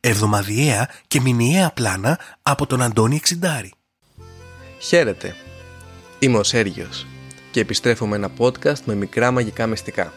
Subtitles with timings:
[0.00, 3.72] Εβδομαδιαία και μηνιαία πλάνα από τον Αντώνη Εξιντάρη.
[4.78, 5.34] Χαίρετε.
[6.18, 7.06] Είμαι ο Σέργιος
[7.50, 10.12] και επιστρέφω με ένα podcast με μικρά μαγικά μυστικά.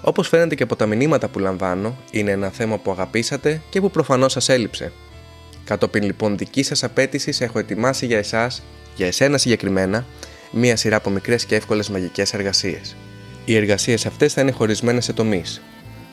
[0.00, 3.90] Όπως φαίνεται και από τα μηνύματα που λαμβάνω, είναι ένα θέμα που αγαπήσατε και που
[3.90, 4.92] προφανώς σας έλειψε.
[5.64, 8.62] Κατόπιν λοιπόν δική σας απέτησης έχω ετοιμάσει για εσάς,
[8.96, 10.06] για εσένα συγκεκριμένα,
[10.50, 12.96] μία σειρά από μικρές και εύκολες μαγικές εργασίες.
[13.44, 15.62] Οι εργασίες αυτές θα είναι χωρισμένες σε τομείς,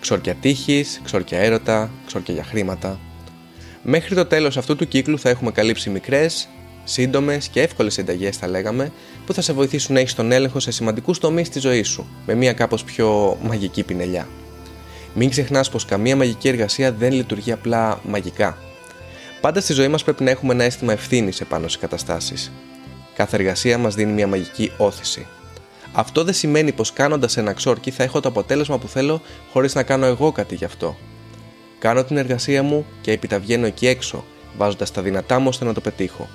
[0.02, 3.00] ξόρκια τύχη, ξόρκια έρωτα, ξόρκια για χρήματα.
[3.84, 6.48] Μέχρι το τέλος αυτού του κύκλου θα έχουμε καλύψει μικρές,
[6.84, 8.92] σύντομες και εύκολες συνταγές, θα λέγαμε,
[9.26, 12.34] που θα σε βοηθήσουν να έχεις τον έλεγχο σε σημαντικούς τομείς της ζωής σου, με
[12.34, 14.28] μια κάπως πιο μαγική πινελιά.
[15.14, 18.58] Μην ξεχνάς πως καμία μαγική εργασία δεν λειτουργεί απλά μαγικά.
[19.42, 22.52] Πάντα στη ζωή μας πρέπει να έχουμε ένα αίσθημα ευθύνης επάνω σε καταστάσεις.
[23.16, 25.28] Κάθε εργασία μας δίνει μια μαγική όθηση.
[25.94, 29.84] Αυτό δεν σημαίνει πως κάνοντας ένα ξόρκι θα έχω το αποτέλεσμα που θέλω χωρίς να
[29.84, 30.98] κάνω εγώ κάτι γι' αυτό.
[31.80, 34.26] Κάνω την εργασία μου και έπειτα βγαίνω εκεί έξω,
[34.58, 36.30] βάζοντας τα δυνατά μου ώστε να το πετύχω.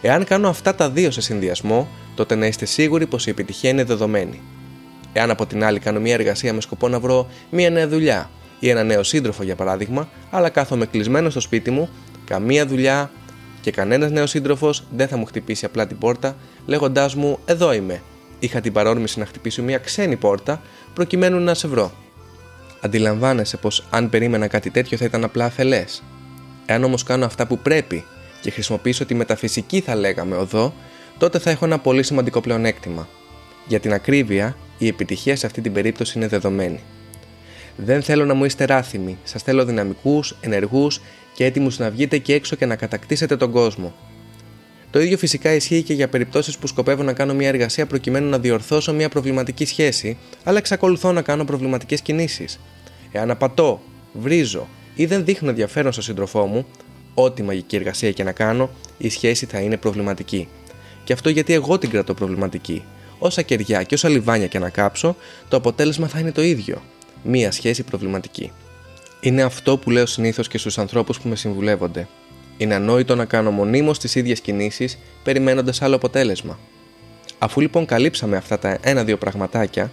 [0.00, 3.84] Εάν κάνω αυτά τα δύο σε συνδυασμό, τότε να είστε σίγουροι πως η επιτυχία είναι
[3.84, 4.40] δεδομένη.
[5.12, 8.68] Εάν από την άλλη κάνω μια εργασία με σκοπό να βρω μια νέα δουλειά ή
[8.68, 11.88] ένα νέο σύντροφο για παράδειγμα, αλλά κάθομαι κλεισμένο στο σπίτι μου,
[12.24, 13.10] καμία δουλειά
[13.60, 18.02] και κανένας νέος σύντροφος δεν θα μου χτυπήσει απλά την πόρτα λέγοντάς μου Εδώ είμαι,
[18.38, 20.62] είχα την παρόρμηση να χτυπήσω μια ξένη πόρτα
[20.94, 21.92] προκειμένου να σε βρω.
[22.80, 26.02] Αντιλαμβάνεσαι πως αν περίμενα κάτι τέτοιο θα ήταν απλά αφελές.
[26.66, 28.04] Εάν όμως κάνω αυτά που πρέπει
[28.40, 30.74] και χρησιμοποιήσω τη μεταφυσική, θα λέγαμε, οδό,
[31.18, 33.08] τότε θα έχω ένα πολύ σημαντικό πλεονέκτημα.
[33.66, 36.80] Για την ακρίβεια, η επιτυχία σε αυτή την περίπτωση είναι δεδομένη.
[37.76, 41.00] Δεν θέλω να μου είστε ράθυμοι, σας θέλω δυναμικούς, ενεργούς
[41.34, 43.94] και έτοιμους να βγείτε και έξω και να κατακτήσετε τον κόσμο.
[44.90, 48.38] Το ίδιο φυσικά ισχύει και για περιπτώσεις που σκοπεύω να κάνω μια εργασία προκειμένου να
[48.38, 52.60] διορθώσω μια προβληματική σχέση, αλλά εξακολουθώ να κάνω προβληματικές κινήσεις.
[53.12, 53.80] Εάν απατώ,
[54.12, 56.66] βρίζω ή δεν δείχνω ενδιαφέρον στον σύντροφό μου,
[57.14, 60.48] ό,τι μαγική εργασία και να κάνω, η σχέση θα είναι προβληματική.
[61.04, 62.84] Και αυτό γιατί εγώ την κρατώ προβληματική.
[63.18, 65.16] Όσα κεριά και όσα λιβάνια και να κάψω,
[65.48, 66.82] το αποτέλεσμα θα είναι το ίδιο.
[67.22, 68.52] Μία σχέση προβληματική.
[69.20, 72.08] Είναι αυτό που λέω συνήθως και στους ανθρώπους που με συμβουλεύονται.
[72.58, 76.58] Είναι ανόητο να κάνω μονίμως τις ίδιες κινήσεις, περιμένοντας άλλο αποτέλεσμα.
[77.38, 79.92] Αφού λοιπόν καλύψαμε αυτά τα ένα-δύο πραγματάκια,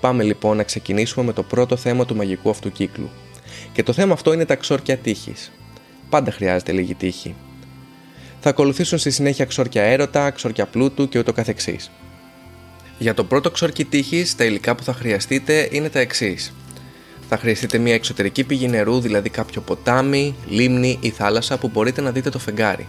[0.00, 3.10] πάμε λοιπόν να ξεκινήσουμε με το πρώτο θέμα του μαγικού αυτού κύκλου.
[3.72, 5.34] Και το θέμα αυτό είναι τα ξόρκια τύχη.
[6.10, 7.34] Πάντα χρειάζεται λίγη τύχη.
[8.40, 11.90] Θα ακολουθήσουν στη συνέχεια ξόρκια έρωτα, ξόρκια πλούτου και ούτω καθεξής.
[12.98, 16.52] Για το πρώτο ξόρκι τύχη, τα υλικά που θα χρειαστείτε είναι τα εξής
[17.28, 22.10] θα χρειαστείτε μια εξωτερική πηγή νερού, δηλαδή κάποιο ποτάμι, λίμνη ή θάλασσα που μπορείτε να
[22.10, 22.88] δείτε το φεγγάρι.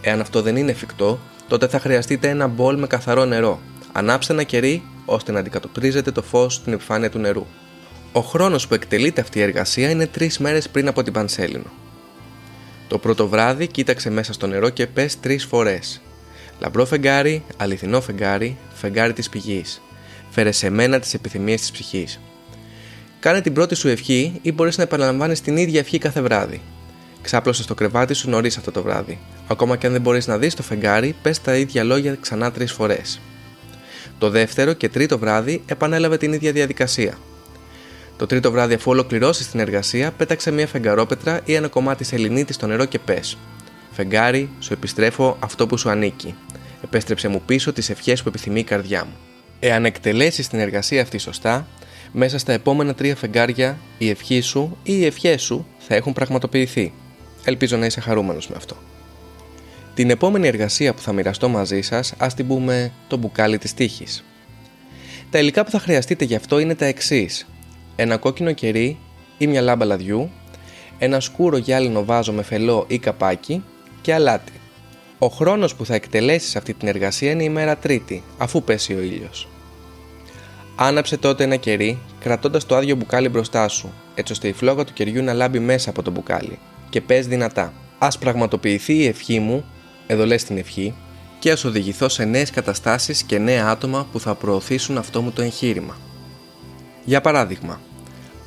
[0.00, 3.60] Εάν αυτό δεν είναι εφικτό, τότε θα χρειαστείτε ένα μπολ με καθαρό νερό.
[3.92, 7.46] Ανάψτε ένα κερί ώστε να αντικατοπτρίζετε το φως στην επιφάνεια του νερού.
[8.12, 11.70] Ο χρόνος που εκτελείται αυτή η εργασία είναι 3 μέρες πριν από την Πανσέλινο.
[12.88, 16.00] Το πρώτο βράδυ κοίταξε μέσα στο νερό και πες 3 φορές.
[16.58, 19.82] Λαμπρό φεγγάρι, αληθινό φεγγάρι, φεγγάρι της πηγής.
[20.30, 22.20] Φέρε σε μένα τις επιθυμίες της ψυχής.
[23.26, 26.60] Κάνε την πρώτη σου ευχή ή μπορείς να επαναλαμβάνεις την ίδια ευχή κάθε βράδυ.
[27.22, 29.18] Ξάπλωσε στο κρεβάτι σου νωρίς αυτό το βράδυ.
[29.46, 32.72] Ακόμα και αν δεν μπορείς να δεις το φεγγάρι, πες τα ίδια λόγια ξανά τρεις
[32.72, 33.20] φορές.
[34.18, 37.18] Το δεύτερο και τρίτο βράδυ επανέλαβε την ίδια διαδικασία.
[38.16, 42.66] Το τρίτο βράδυ, αφού ολοκληρώσεις την εργασία, πέταξε μια φεγγαρόπετρα ή ένα κομμάτι σελινίτη στο
[42.66, 43.38] νερό και πες.
[43.90, 46.34] Φεγγάρι, σου επιστρέφω αυτό που σου ανήκει.
[46.84, 49.16] Επέστρεψε μου πίσω τις ευχές που επιθυμεί η καρδιά μου.
[49.60, 51.66] Εάν εκτελέσεις την εργασία αυτή σωστά,
[52.18, 56.92] μέσα στα επόμενα τρία φεγγάρια η ευχή σου ή οι ευχές σου θα έχουν πραγματοποιηθεί.
[57.44, 58.76] Ελπίζω να είσαι χαρούμενος με αυτό.
[59.94, 64.24] Την επόμενη εργασία που θα μοιραστώ μαζί σας, ας την πούμε το μπουκάλι της τύχης.
[65.30, 67.46] Τα υλικά που θα χρειαστείτε γι' αυτό είναι τα εξής:
[67.96, 68.98] ένα κόκκινο κερί
[69.38, 70.30] ή μια λάμπα λαδιού,
[70.98, 73.64] ένα σκούρο γυάλινο βάζο με φελό ή καπάκι
[74.00, 74.52] και αλάτι.
[75.18, 79.00] Ο χρόνος που θα εκτελέσεις αυτή την εργασία είναι η μέρα τρίτη, αφού πέσει ο
[79.00, 79.48] ήλιος.
[80.78, 84.92] Άναψε τότε ένα κερί, κρατώντας το άδειο μπουκάλι μπροστά σου, έτσι ώστε η φλόγα του
[84.92, 86.58] κεριού να λάμπει μέσα από το μπουκάλι,
[86.88, 87.72] και πες δυνατά.
[87.98, 89.64] Α πραγματοποιηθεί η ευχή μου,
[90.06, 90.94] εδώ λες την ευχή,
[91.38, 95.42] και ας οδηγηθώ σε νέες καταστάσεις και νέα άτομα που θα προωθήσουν αυτό μου το
[95.42, 95.96] εγχείρημα.
[97.04, 97.80] Για παράδειγμα,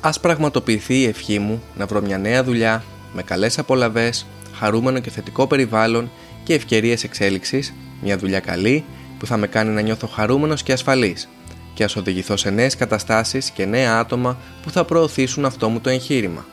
[0.00, 5.10] ας πραγματοποιηθεί η ευχή μου να βρω μια νέα δουλειά, με καλές απολαβές, χαρούμενο και
[5.10, 6.10] θετικό περιβάλλον
[6.44, 8.84] και ευκαιρίες εξέλιξης, μια δουλειά καλή
[9.18, 11.28] που θα με κάνει να νιώθω χαρούμενος και ασφαλής
[11.74, 15.90] και ας οδηγηθώ σε νέες καταστάσεις και νέα άτομα που θα προωθήσουν αυτό μου το
[15.90, 16.46] εγχείρημα.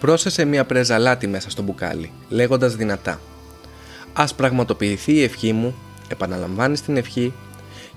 [0.00, 3.20] Πρόσεσε μια πρέζα λάτι μέσα στο μπουκάλι, λέγοντας δυνατά
[4.12, 5.74] «Ας πραγματοποιηθεί η ευχή μου»,
[6.08, 7.32] επαναλαμβάνεις την ευχή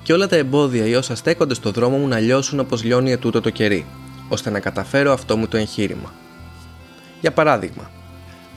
[0.03, 3.41] και όλα τα εμπόδια ή όσα στέκονται στο δρόμο μου να λιώσουν όπως λιώνει ετούτο
[3.41, 3.85] το κερί,
[4.27, 6.13] ώστε να καταφέρω αυτό μου το εγχείρημα.
[7.21, 7.91] Για παράδειγμα,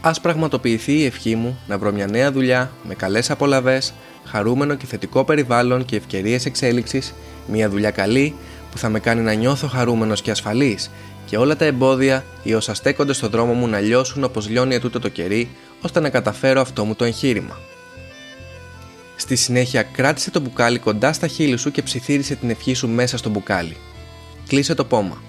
[0.01, 3.93] ας πραγματοποιηθεί η ευχή μου να βρω μια νέα δουλειά με καλές απολαβές,
[4.25, 7.15] χαρούμενο και θετικό περιβάλλον και ευκαιρίες εξέλιξης,
[7.47, 8.35] μια δουλειά καλή
[8.71, 10.91] που θα με κάνει να νιώθω χαρούμενος και ασφαλής
[11.27, 14.99] και όλα τα εμπόδια ή όσα στέκονται στο δρόμο μου να λιώσουν όπως λιώνει ετούτο
[15.01, 15.49] το κερί,
[15.81, 17.59] ώστε να καταφέρω αυτό μου το εγχείρημα.
[19.17, 23.17] Στη συνέχεια κράτησε το μπουκάλι κοντά στα χείλη σου και ψιθύρισε την ευχή σου μέσα
[23.17, 23.77] στο μπουκάλι.
[24.47, 25.23] Κλείσε το πόμα.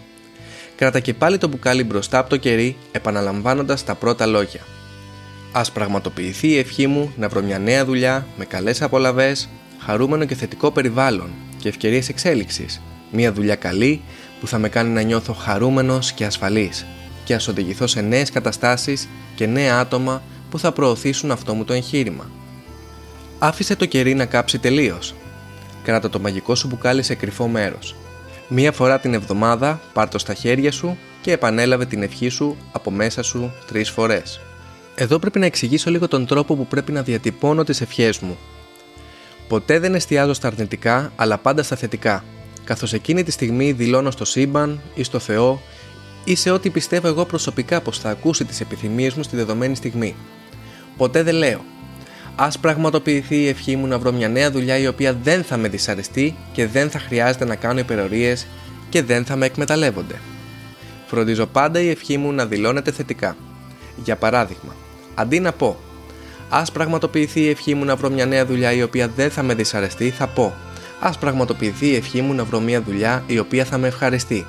[0.81, 4.61] Κράτα και πάλι το μπουκάλι μπροστά από το κερί, επαναλαμβάνοντας τα πρώτα λόγια.
[5.51, 9.49] Α πραγματοποιηθεί η ευχή μου να βρω μια νέα δουλειά με καλές απολαυές,
[9.79, 12.81] χαρούμενο και θετικό περιβάλλον και ευκαιρίες εξέλιξης.
[13.11, 14.01] Μια δουλειά καλή
[14.39, 16.85] που θα με κάνει να νιώθω χαρούμενος και ασφαλής
[17.23, 21.73] και ας οδηγηθώ σε νέες καταστάσεις και νέα άτομα που θα προωθήσουν αυτό μου το
[21.73, 22.31] εγχείρημα.
[23.39, 25.15] Άφησε το κερί να κάψει τελείως.
[25.83, 27.95] Κράτα το μαγικό σου μπουκάλι σε κρυφό μέρος.
[28.53, 32.91] Μία φορά την εβδομάδα πάρ το στα χέρια σου και επανέλαβε την ευχή σου από
[32.91, 34.39] μέσα σου τρεις φορές.
[34.95, 38.37] Εδώ πρέπει να εξηγήσω λίγο τον τρόπο που πρέπει να διατυπώνω τις ευχές μου.
[39.47, 42.23] Ποτέ δεν εστιάζω στα αρνητικά, αλλά πάντα στα θετικά,
[42.63, 45.61] καθώς εκείνη τη στιγμή δηλώνω στο σύμπαν ή στο Θεό
[46.23, 50.15] ή σε ό,τι πιστεύω εγώ προσωπικά πως θα ακούσει τις επιθυμίες μου στη δεδομένη στιγμή.
[50.97, 51.61] Ποτέ δεν λέω
[52.41, 55.67] Α πραγματοποιηθεί η ευχή μου να βρω μια νέα δουλειά η οποία δεν θα με
[55.67, 58.47] δυσαρεστεί και δεν θα χρειάζεται να κάνω υπερορίες
[58.89, 60.19] και δεν θα με εκμεταλλεύονται.
[61.07, 63.35] Φροντίζω πάντα η ευχή μου να δηλώνεται θετικά.
[64.03, 64.75] Για παράδειγμα,
[65.15, 65.77] αντί να πω
[66.49, 69.53] Α πραγματοποιηθεί η ευχή μου να βρω μια νέα δουλειά η οποία δεν θα με
[69.53, 70.53] δυσαρεστεί, θα πω
[70.99, 74.45] Α πραγματοποιηθεί η ευχή μου να βρω μια δουλειά η οποία θα με ευχαριστεί.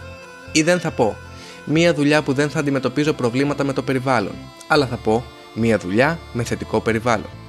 [0.53, 1.17] Ή δεν θα πω
[1.65, 4.35] Μια δουλειά που δεν θα αντιμετωπίζω προβλήματα με το περιβάλλον,
[4.67, 5.25] αλλά θα πω
[5.55, 7.42] Μια δουλειά με θετικό περιβάλλον.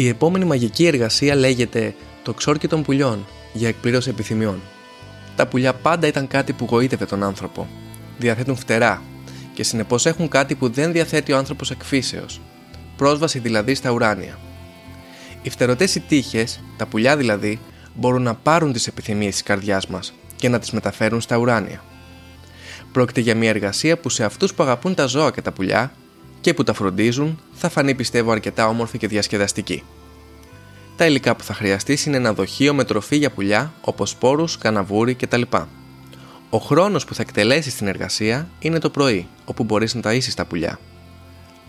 [0.00, 4.60] Η επόμενη μαγική εργασία λέγεται το ξόρκι των πουλιών για εκπλήρωση επιθυμιών.
[5.36, 7.68] Τα πουλιά πάντα ήταν κάτι που γοήτευε τον άνθρωπο.
[8.18, 9.02] Διαθέτουν φτερά
[9.54, 12.24] και συνεπώς έχουν κάτι που δεν διαθέτει ο άνθρωπος εκφύσεω.
[12.96, 14.38] Πρόσβαση δηλαδή στα ουράνια.
[15.42, 17.60] Οι φτερωτές οι τύχες, τα πουλιά δηλαδή,
[17.94, 21.82] μπορούν να πάρουν τις επιθυμίες της καρδιάς μας και να τις μεταφέρουν στα ουράνια.
[22.92, 25.92] Πρόκειται για μια εργασία που σε αυτούς που αγαπούν τα ζώα και τα πουλιά
[26.40, 29.82] και που τα φροντίζουν θα φανεί πιστεύω αρκετά όμορφη και διασκεδαστική.
[30.96, 35.14] Τα υλικά που θα χρειαστεί είναι ένα δοχείο με τροφή για πουλιά όπως σπόρους, καναβούρι
[35.14, 35.42] κτλ.
[36.50, 40.44] Ο χρόνος που θα εκτελέσει την εργασία είναι το πρωί, όπου μπορείς να ταΐσεις τα
[40.44, 40.78] πουλιά.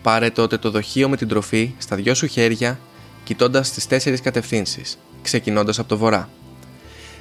[0.02, 2.78] Πάρε τότε το δοχείο με την τροφή στα δυο σου χέρια,
[3.24, 6.28] κοιτώντας τις τέσσερις κατευθύνσεις, ξεκινώντας από το βορρά.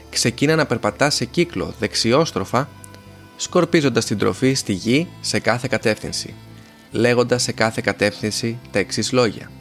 [0.09, 2.69] Ξεκίνα να περπατάς σε κύκλο δεξιόστροφα,
[3.35, 6.33] σκορπίζοντας την τροφή στη γη σε κάθε κατεύθυνση,
[6.91, 9.51] λέγοντας σε κάθε κατεύθυνση τα εξής λόγια.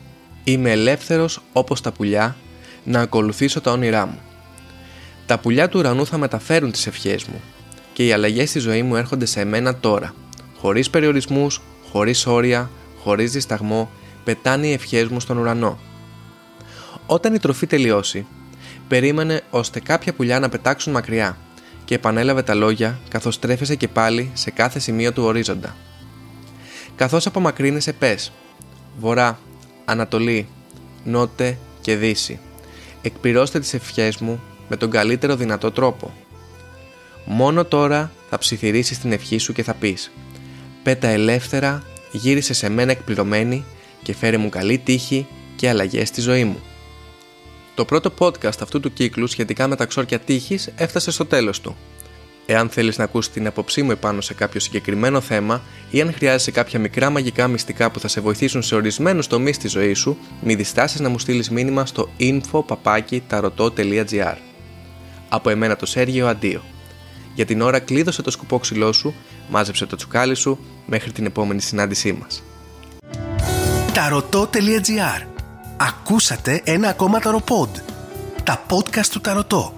[0.45, 2.37] Είμαι ελεύθερος όπως τα πουλιά
[2.85, 4.19] να ακολουθήσω τα όνειρά μου.
[5.27, 7.41] Τα πουλιά του ουρανού θα μεταφέρουν τις ευχές μου
[7.93, 10.15] και οι αλλαγές στη ζωή μου έρχονται σε μένα τώρα.
[10.61, 11.61] Χωρίς περιορισμούς,
[11.91, 12.71] χωρίς όρια,
[13.03, 13.91] χωρίς δισταγμό,
[14.25, 15.79] πετάνε οι ευχές μου στον ουρανό.
[17.07, 18.27] Όταν η τροφή τελειώσει,
[18.89, 21.37] περίμενε ώστε κάποια πουλιά να πετάξουν μακριά
[21.85, 25.77] και επανέλαβε τα λόγια καθώς τρέφεσαι και πάλι σε κάθε σημείο του ορίζοντα.
[26.99, 28.33] Καθώς απομακρύνεσαι πες
[28.99, 29.39] Βορρά,
[29.85, 30.49] Ανατολή,
[31.05, 32.39] Νότε και Δύση
[33.03, 36.13] Εκπληρώστε τις ευχές μου με τον καλύτερο δυνατό τρόπο.
[37.25, 40.11] Μόνο τώρα θα ψιθυρίσεις την ευχή σου και θα πεις
[40.83, 43.65] Πέτα ελεύθερα, γύρισε σε μένα εκπληρωμένη
[44.03, 45.27] και φέρε μου καλή τύχη
[45.57, 46.61] και αλλαγές στη ζωή μου.
[47.75, 51.77] Το πρώτο podcast αυτού του κύκλου σχετικά με τα ξόρκια τύχης έφτασε στο τέλος του.
[52.51, 56.51] Εάν θέλεις να ακούσεις την άποψή μου επάνω σε κάποιο συγκεκριμένο θέμα ή αν χρειάζεσαι
[56.51, 60.55] κάποια μικρά μαγικά μυστικά που θα σε βοηθήσουν σε ορισμένους τομείς τη ζωή σου, μη
[60.55, 64.35] διστάσεις να μου στείλεις μήνυμα στο info.tarotot.gr.
[65.29, 66.63] Από εμένα το Σέργιο Αντίο.
[67.35, 69.15] Για την ώρα κλείδωσε το σκουπό ξυλό σου,
[69.49, 72.43] μάζεψε το τσουκάλι σου μέχρι την επόμενη συνάντησή μας.
[73.93, 75.27] Ταρωτό.gr
[75.77, 77.85] Ακούσατε ένα ακόμα ταροπод.
[78.45, 79.78] Τα podcast του Ταρωτό